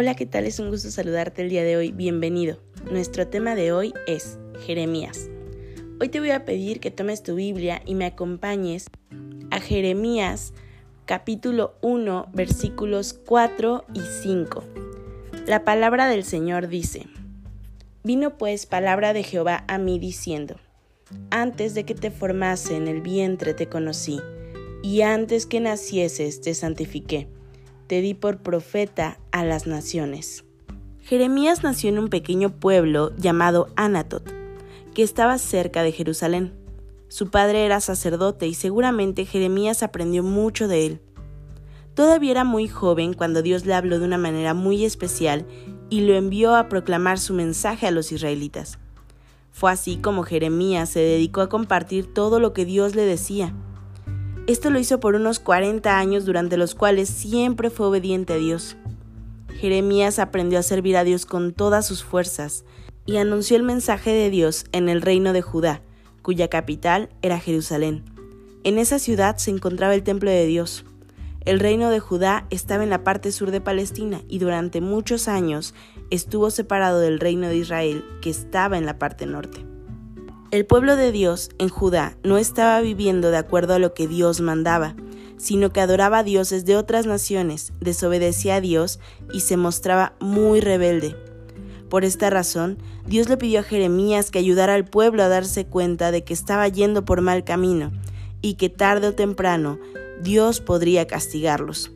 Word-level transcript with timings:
Hola, 0.00 0.14
¿qué 0.14 0.24
tal? 0.24 0.46
Es 0.46 0.58
un 0.58 0.70
gusto 0.70 0.90
saludarte 0.90 1.42
el 1.42 1.50
día 1.50 1.62
de 1.62 1.76
hoy. 1.76 1.92
Bienvenido. 1.92 2.56
Nuestro 2.90 3.28
tema 3.28 3.54
de 3.54 3.70
hoy 3.70 3.92
es 4.06 4.38
Jeremías. 4.64 5.28
Hoy 6.00 6.08
te 6.08 6.20
voy 6.20 6.30
a 6.30 6.46
pedir 6.46 6.80
que 6.80 6.90
tomes 6.90 7.22
tu 7.22 7.34
Biblia 7.34 7.82
y 7.84 7.94
me 7.94 8.06
acompañes 8.06 8.86
a 9.50 9.60
Jeremías 9.60 10.54
capítulo 11.04 11.74
1 11.82 12.30
versículos 12.32 13.12
4 13.12 13.84
y 13.92 14.00
5. 14.00 14.64
La 15.46 15.66
palabra 15.66 16.08
del 16.08 16.24
Señor 16.24 16.68
dice, 16.68 17.06
Vino 18.02 18.38
pues 18.38 18.64
palabra 18.64 19.12
de 19.12 19.22
Jehová 19.22 19.64
a 19.68 19.76
mí 19.76 19.98
diciendo, 19.98 20.56
Antes 21.28 21.74
de 21.74 21.84
que 21.84 21.94
te 21.94 22.10
formase 22.10 22.74
en 22.74 22.88
el 22.88 23.02
vientre 23.02 23.52
te 23.52 23.66
conocí, 23.66 24.18
y 24.82 25.02
antes 25.02 25.44
que 25.44 25.60
nacieses 25.60 26.40
te 26.40 26.54
santifiqué 26.54 27.28
te 27.90 28.02
di 28.02 28.14
por 28.14 28.38
profeta 28.38 29.18
a 29.32 29.44
las 29.44 29.66
naciones. 29.66 30.44
Jeremías 31.00 31.64
nació 31.64 31.88
en 31.88 31.98
un 31.98 32.08
pequeño 32.08 32.50
pueblo 32.50 33.10
llamado 33.16 33.66
Anatot, 33.74 34.22
que 34.94 35.02
estaba 35.02 35.38
cerca 35.38 35.82
de 35.82 35.90
Jerusalén. 35.90 36.52
Su 37.08 37.32
padre 37.32 37.66
era 37.66 37.80
sacerdote 37.80 38.46
y 38.46 38.54
seguramente 38.54 39.24
Jeremías 39.24 39.82
aprendió 39.82 40.22
mucho 40.22 40.68
de 40.68 40.86
él. 40.86 41.00
Todavía 41.94 42.30
era 42.30 42.44
muy 42.44 42.68
joven 42.68 43.12
cuando 43.12 43.42
Dios 43.42 43.66
le 43.66 43.74
habló 43.74 43.98
de 43.98 44.04
una 44.04 44.18
manera 44.18 44.54
muy 44.54 44.84
especial 44.84 45.44
y 45.88 46.02
lo 46.02 46.14
envió 46.14 46.54
a 46.54 46.68
proclamar 46.68 47.18
su 47.18 47.34
mensaje 47.34 47.88
a 47.88 47.90
los 47.90 48.12
israelitas. 48.12 48.78
Fue 49.50 49.72
así 49.72 49.96
como 49.96 50.22
Jeremías 50.22 50.90
se 50.90 51.00
dedicó 51.00 51.40
a 51.40 51.48
compartir 51.48 52.14
todo 52.14 52.38
lo 52.38 52.52
que 52.52 52.64
Dios 52.64 52.94
le 52.94 53.02
decía. 53.02 53.52
Esto 54.50 54.68
lo 54.70 54.80
hizo 54.80 54.98
por 54.98 55.14
unos 55.14 55.38
40 55.38 55.96
años 55.96 56.24
durante 56.24 56.56
los 56.56 56.74
cuales 56.74 57.08
siempre 57.08 57.70
fue 57.70 57.86
obediente 57.86 58.32
a 58.32 58.36
Dios. 58.36 58.76
Jeremías 59.60 60.18
aprendió 60.18 60.58
a 60.58 60.64
servir 60.64 60.96
a 60.96 61.04
Dios 61.04 61.24
con 61.24 61.52
todas 61.52 61.86
sus 61.86 62.02
fuerzas 62.02 62.64
y 63.06 63.18
anunció 63.18 63.56
el 63.56 63.62
mensaje 63.62 64.10
de 64.10 64.28
Dios 64.28 64.64
en 64.72 64.88
el 64.88 65.02
reino 65.02 65.32
de 65.32 65.40
Judá, 65.40 65.82
cuya 66.22 66.48
capital 66.48 67.10
era 67.22 67.38
Jerusalén. 67.38 68.02
En 68.64 68.78
esa 68.78 68.98
ciudad 68.98 69.36
se 69.36 69.52
encontraba 69.52 69.94
el 69.94 70.02
templo 70.02 70.32
de 70.32 70.46
Dios. 70.46 70.84
El 71.44 71.60
reino 71.60 71.88
de 71.88 72.00
Judá 72.00 72.48
estaba 72.50 72.82
en 72.82 72.90
la 72.90 73.04
parte 73.04 73.30
sur 73.30 73.52
de 73.52 73.60
Palestina 73.60 74.22
y 74.26 74.40
durante 74.40 74.80
muchos 74.80 75.28
años 75.28 75.74
estuvo 76.10 76.50
separado 76.50 76.98
del 76.98 77.20
reino 77.20 77.46
de 77.46 77.56
Israel, 77.56 78.04
que 78.20 78.30
estaba 78.30 78.78
en 78.78 78.86
la 78.86 78.98
parte 78.98 79.26
norte. 79.26 79.69
El 80.50 80.66
pueblo 80.66 80.96
de 80.96 81.12
Dios 81.12 81.50
en 81.58 81.68
Judá 81.68 82.16
no 82.24 82.36
estaba 82.36 82.80
viviendo 82.80 83.30
de 83.30 83.36
acuerdo 83.36 83.74
a 83.74 83.78
lo 83.78 83.94
que 83.94 84.08
Dios 84.08 84.40
mandaba, 84.40 84.96
sino 85.36 85.72
que 85.72 85.80
adoraba 85.80 86.18
a 86.18 86.22
dioses 86.24 86.64
de 86.64 86.76
otras 86.76 87.06
naciones, 87.06 87.72
desobedecía 87.80 88.56
a 88.56 88.60
Dios 88.60 88.98
y 89.32 89.40
se 89.40 89.56
mostraba 89.56 90.14
muy 90.18 90.60
rebelde. 90.60 91.14
Por 91.88 92.04
esta 92.04 92.30
razón, 92.30 92.78
Dios 93.06 93.28
le 93.28 93.36
pidió 93.36 93.60
a 93.60 93.62
Jeremías 93.62 94.32
que 94.32 94.40
ayudara 94.40 94.74
al 94.74 94.86
pueblo 94.86 95.22
a 95.22 95.28
darse 95.28 95.66
cuenta 95.66 96.10
de 96.10 96.24
que 96.24 96.34
estaba 96.34 96.66
yendo 96.66 97.04
por 97.04 97.20
mal 97.20 97.44
camino 97.44 97.92
y 98.42 98.54
que 98.54 98.68
tarde 98.68 99.06
o 99.06 99.14
temprano 99.14 99.78
Dios 100.20 100.60
podría 100.60 101.06
castigarlos. 101.06 101.92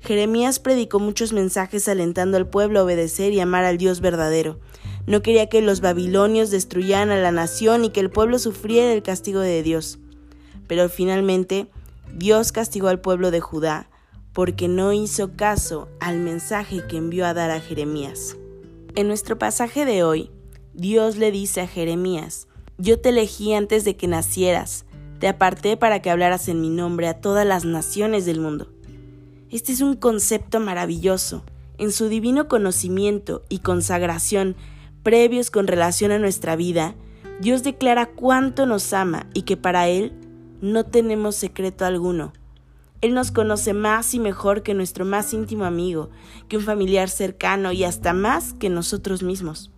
Jeremías 0.00 0.58
predicó 0.58 0.98
muchos 0.98 1.32
mensajes 1.32 1.88
alentando 1.88 2.36
al 2.36 2.48
pueblo 2.48 2.80
a 2.80 2.82
obedecer 2.82 3.32
y 3.32 3.38
amar 3.38 3.64
al 3.64 3.78
Dios 3.78 4.00
verdadero, 4.00 4.58
no 5.06 5.22
quería 5.22 5.48
que 5.48 5.60
los 5.62 5.80
babilonios 5.80 6.50
destruyeran 6.50 7.10
a 7.10 7.18
la 7.18 7.32
nación 7.32 7.84
y 7.84 7.90
que 7.90 8.00
el 8.00 8.10
pueblo 8.10 8.38
sufriera 8.38 8.92
el 8.92 9.02
castigo 9.02 9.40
de 9.40 9.62
Dios. 9.62 9.98
Pero 10.66 10.88
finalmente 10.88 11.68
Dios 12.14 12.52
castigó 12.52 12.88
al 12.88 13.00
pueblo 13.00 13.30
de 13.30 13.40
Judá 13.40 13.88
porque 14.32 14.68
no 14.68 14.92
hizo 14.92 15.34
caso 15.34 15.88
al 15.98 16.18
mensaje 16.18 16.82
que 16.86 16.98
envió 16.98 17.24
a 17.24 17.32
dar 17.32 17.50
a 17.50 17.60
Jeremías. 17.60 18.36
En 18.94 19.08
nuestro 19.08 19.38
pasaje 19.38 19.86
de 19.86 20.02
hoy, 20.02 20.30
Dios 20.74 21.16
le 21.16 21.30
dice 21.30 21.62
a 21.62 21.66
Jeremías, 21.66 22.46
Yo 22.76 23.00
te 23.00 23.08
elegí 23.08 23.54
antes 23.54 23.84
de 23.84 23.96
que 23.96 24.08
nacieras, 24.08 24.84
te 25.20 25.28
aparté 25.28 25.78
para 25.78 26.02
que 26.02 26.10
hablaras 26.10 26.48
en 26.48 26.60
mi 26.60 26.68
nombre 26.68 27.08
a 27.08 27.20
todas 27.20 27.46
las 27.46 27.64
naciones 27.64 28.26
del 28.26 28.40
mundo. 28.40 28.68
Este 29.50 29.72
es 29.72 29.80
un 29.80 29.96
concepto 29.96 30.60
maravilloso. 30.60 31.42
En 31.78 31.90
su 31.92 32.08
divino 32.08 32.48
conocimiento 32.48 33.42
y 33.48 33.60
consagración 33.60 34.56
previos 35.06 35.52
con 35.52 35.68
relación 35.68 36.10
a 36.10 36.18
nuestra 36.18 36.56
vida, 36.56 36.96
Dios 37.38 37.62
declara 37.62 38.06
cuánto 38.06 38.66
nos 38.66 38.92
ama 38.92 39.28
y 39.34 39.42
que 39.42 39.56
para 39.56 39.86
Él 39.86 40.12
no 40.60 40.82
tenemos 40.82 41.36
secreto 41.36 41.84
alguno. 41.84 42.32
Él 43.02 43.14
nos 43.14 43.30
conoce 43.30 43.72
más 43.72 44.14
y 44.14 44.18
mejor 44.18 44.64
que 44.64 44.74
nuestro 44.74 45.04
más 45.04 45.32
íntimo 45.32 45.64
amigo, 45.64 46.10
que 46.48 46.56
un 46.56 46.64
familiar 46.64 47.08
cercano 47.08 47.70
y 47.70 47.84
hasta 47.84 48.14
más 48.14 48.52
que 48.54 48.68
nosotros 48.68 49.22
mismos. 49.22 49.70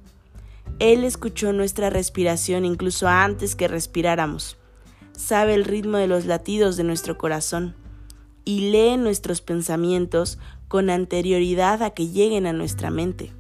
Él 0.79 1.05
escuchó 1.05 1.53
nuestra 1.53 1.91
respiración 1.91 2.65
incluso 2.65 3.07
antes 3.07 3.55
que 3.55 3.69
respiráramos. 3.69 4.57
Sabe 5.13 5.53
el 5.53 5.67
ritmo 5.67 5.99
de 5.99 6.07
los 6.07 6.25
latidos 6.25 6.79
de 6.79 6.85
nuestro 6.85 7.19
corazón 7.19 7.75
y 8.47 8.71
lee 8.71 8.97
nuestros 8.97 9.43
pensamientos 9.43 10.39
con 10.69 10.89
anterioridad 10.89 11.83
a 11.83 11.91
que 11.91 12.09
lleguen 12.09 12.47
a 12.47 12.55
nuestra 12.55 12.91
mente 12.91 13.35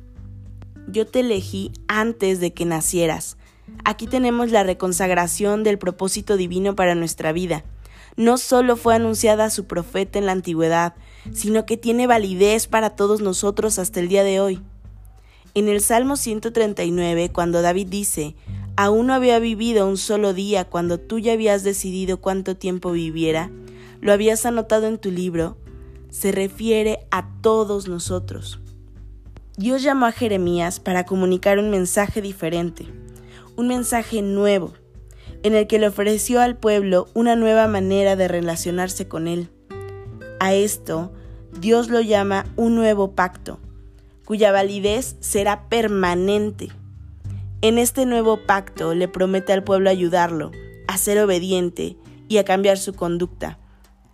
yo 0.90 1.06
te 1.06 1.20
elegí 1.20 1.72
antes 1.86 2.40
de 2.40 2.52
que 2.52 2.64
nacieras. 2.64 3.36
Aquí 3.84 4.06
tenemos 4.06 4.50
la 4.50 4.62
reconsagración 4.62 5.62
del 5.62 5.78
propósito 5.78 6.36
divino 6.36 6.74
para 6.74 6.94
nuestra 6.94 7.32
vida. 7.32 7.64
No 8.16 8.38
solo 8.38 8.76
fue 8.76 8.94
anunciada 8.94 9.44
a 9.44 9.50
su 9.50 9.66
profeta 9.66 10.18
en 10.18 10.26
la 10.26 10.32
antigüedad, 10.32 10.94
sino 11.32 11.66
que 11.66 11.76
tiene 11.76 12.06
validez 12.06 12.66
para 12.66 12.90
todos 12.90 13.20
nosotros 13.20 13.78
hasta 13.78 14.00
el 14.00 14.08
día 14.08 14.24
de 14.24 14.40
hoy. 14.40 14.60
En 15.54 15.68
el 15.68 15.80
Salmo 15.80 16.16
139, 16.16 17.30
cuando 17.30 17.62
David 17.62 17.88
dice, 17.88 18.34
aún 18.76 19.08
no 19.08 19.14
había 19.14 19.38
vivido 19.38 19.86
un 19.86 19.96
solo 19.96 20.34
día 20.34 20.64
cuando 20.64 20.98
tú 20.98 21.18
ya 21.18 21.32
habías 21.32 21.62
decidido 21.62 22.20
cuánto 22.20 22.56
tiempo 22.56 22.92
viviera, 22.92 23.50
lo 24.00 24.12
habías 24.12 24.46
anotado 24.46 24.86
en 24.86 24.98
tu 24.98 25.10
libro, 25.10 25.56
se 26.10 26.32
refiere 26.32 27.00
a 27.10 27.28
todos 27.40 27.88
nosotros. 27.88 28.60
Dios 29.58 29.82
llamó 29.82 30.06
a 30.06 30.12
Jeremías 30.12 30.78
para 30.78 31.04
comunicar 31.04 31.58
un 31.58 31.68
mensaje 31.68 32.22
diferente, 32.22 32.86
un 33.56 33.66
mensaje 33.66 34.22
nuevo, 34.22 34.72
en 35.42 35.56
el 35.56 35.66
que 35.66 35.80
le 35.80 35.88
ofreció 35.88 36.40
al 36.40 36.56
pueblo 36.56 37.08
una 37.12 37.34
nueva 37.34 37.66
manera 37.66 38.14
de 38.14 38.28
relacionarse 38.28 39.08
con 39.08 39.26
él. 39.26 39.50
A 40.38 40.54
esto, 40.54 41.12
Dios 41.60 41.88
lo 41.88 42.00
llama 42.00 42.46
un 42.54 42.76
nuevo 42.76 43.16
pacto, 43.16 43.58
cuya 44.24 44.52
validez 44.52 45.16
será 45.18 45.68
permanente. 45.68 46.68
En 47.60 47.78
este 47.78 48.06
nuevo 48.06 48.46
pacto 48.46 48.94
le 48.94 49.08
promete 49.08 49.52
al 49.52 49.64
pueblo 49.64 49.90
ayudarlo, 49.90 50.52
a 50.86 50.96
ser 50.98 51.18
obediente 51.18 51.96
y 52.28 52.36
a 52.36 52.44
cambiar 52.44 52.78
su 52.78 52.94
conducta. 52.94 53.58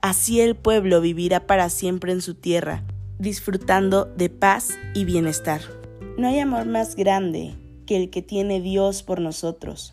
Así 0.01 0.41
el 0.41 0.57
pueblo 0.57 1.03
vivirá 1.03 1.47
para 1.47 1.69
siempre 1.69 2.13
en 2.13 2.23
su 2.23 2.33
tierra 2.33 2.83
disfrutando 3.19 4.07
de 4.17 4.29
paz 4.29 4.71
y 4.95 5.05
bienestar. 5.05 5.61
No 6.19 6.29
hay 6.29 6.41
amor 6.41 6.67
más 6.67 6.97
grande 6.97 7.55
que 7.87 7.97
el 7.97 8.11
que 8.11 8.23
tiene 8.23 8.61
Dios 8.61 9.03
por 9.03 9.21
nosotros. 9.21 9.93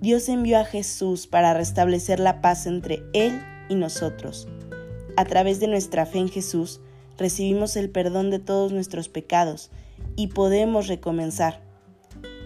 Dios 0.00 0.28
envió 0.28 0.58
a 0.58 0.64
Jesús 0.64 1.26
para 1.26 1.54
restablecer 1.54 2.20
la 2.20 2.40
paz 2.40 2.66
entre 2.66 3.02
Él 3.12 3.40
y 3.68 3.74
nosotros. 3.74 4.48
A 5.16 5.24
través 5.24 5.60
de 5.60 5.68
nuestra 5.68 6.06
fe 6.06 6.18
en 6.18 6.28
Jesús, 6.28 6.80
recibimos 7.16 7.76
el 7.76 7.88
perdón 7.90 8.30
de 8.30 8.38
todos 8.38 8.72
nuestros 8.72 9.08
pecados 9.08 9.70
y 10.16 10.28
podemos 10.28 10.88
recomenzar. 10.88 11.62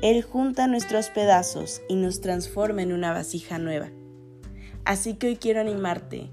Él 0.03 0.23
junta 0.23 0.69
nuestros 0.69 1.09
pedazos 1.09 1.83
y 1.89 1.97
nos 1.97 2.21
transforma 2.21 2.83
en 2.83 2.93
una 2.93 3.13
vasija 3.13 3.59
nueva. 3.59 3.91
Así 4.85 5.15
que 5.15 5.29
hoy 5.29 5.37
quiero 5.37 5.61
animarte 5.61 6.31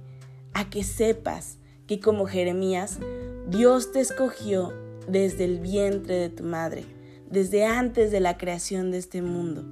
a 0.53 0.69
que 0.69 0.83
sepas 0.83 1.57
que 1.87 1.99
como 1.99 2.25
Jeremías 2.25 2.99
Dios 3.47 3.91
te 3.91 3.99
escogió 3.99 4.73
desde 5.07 5.45
el 5.45 5.59
vientre 5.59 6.15
de 6.15 6.29
tu 6.29 6.43
madre, 6.43 6.83
desde 7.29 7.63
antes 7.63 8.09
de 8.09 8.19
la 8.19 8.37
creación 8.37 8.89
de 8.89 8.97
este 8.97 9.21
mundo. 9.21 9.63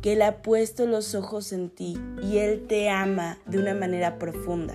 que 0.00 0.12
Él 0.12 0.22
ha 0.22 0.42
puesto 0.42 0.86
los 0.86 1.14
ojos 1.16 1.52
en 1.52 1.70
ti 1.70 1.98
y 2.22 2.38
Él 2.38 2.66
te 2.68 2.88
ama 2.88 3.38
de 3.46 3.58
una 3.58 3.74
manera 3.74 4.16
profunda. 4.18 4.74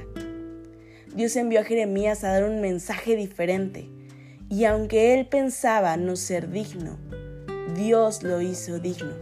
Dios 1.15 1.35
envió 1.37 1.61
a 1.61 1.63
Jeremías 1.63 2.23
a 2.23 2.33
dar 2.33 2.43
un 2.43 2.59
mensaje 2.59 3.15
diferente 3.15 3.89
y 4.49 4.65
aunque 4.65 5.17
Él 5.17 5.25
pensaba 5.25 5.95
no 5.97 6.15
ser 6.17 6.51
digno, 6.51 6.99
Dios 7.75 8.21
lo 8.21 8.41
hizo 8.41 8.79
digno. 8.79 9.13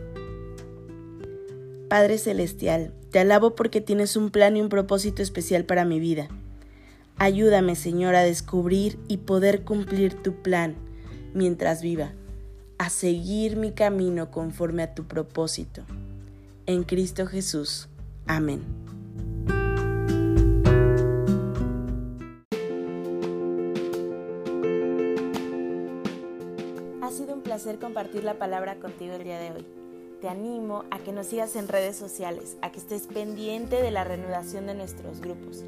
Padre 1.88 2.18
Celestial, 2.18 2.94
te 3.12 3.20
alabo 3.20 3.56
porque 3.56 3.80
tienes 3.80 4.16
un 4.16 4.32
plan 4.32 4.58
y 4.58 4.62
un 4.62 4.70
propósito 4.70 5.22
especial 5.22 5.66
para 5.66 5.86
mi 5.86 6.00
vida. 6.00 6.30
Ayúdame, 7.24 7.76
Señor, 7.76 8.16
a 8.16 8.24
descubrir 8.24 8.98
y 9.08 9.18
poder 9.18 9.64
cumplir 9.64 10.16
tu 10.24 10.42
plan 10.42 10.76
mientras 11.36 11.84
viva, 11.84 12.14
a 12.80 12.90
seguir 12.90 13.58
mi 13.58 13.74
camino 13.74 14.32
conforme 14.32 14.82
a 14.82 14.96
tu 14.96 15.04
propósito. 15.04 15.84
En 16.66 16.82
Cristo 16.82 17.28
Jesús. 17.28 17.90
Amén. 18.26 18.64
Ha 27.04 27.12
sido 27.12 27.36
un 27.36 27.44
placer 27.44 27.78
compartir 27.78 28.24
la 28.24 28.40
palabra 28.40 28.80
contigo 28.80 29.14
el 29.14 29.24
día 29.26 29.38
de 29.38 29.52
hoy. 29.52 29.68
Te 30.22 30.28
animo 30.28 30.86
a 30.90 30.98
que 30.98 31.12
nos 31.12 31.28
sigas 31.28 31.56
en 31.56 31.68
redes 31.68 31.96
sociales, 31.96 32.58
a 32.64 32.72
que 32.72 32.80
estés 32.80 33.06
pendiente 33.06 33.80
de 33.80 33.92
la 33.92 34.04
reanudación 34.04 34.66
de 34.66 34.74
nuestros 34.74 35.22
grupos. 35.22 35.64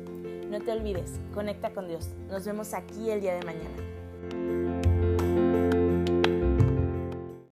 No 0.54 0.62
te 0.62 0.72
olvides, 0.72 1.20
conecta 1.34 1.74
con 1.74 1.88
Dios. 1.88 2.10
Nos 2.30 2.46
vemos 2.46 2.76
aquí 2.76 3.10
el 3.10 3.22
día 3.22 3.34
de 3.34 3.44
mañana. 3.44 4.63